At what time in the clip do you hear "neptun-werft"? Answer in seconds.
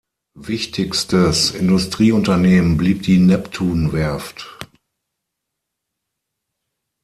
3.19-4.47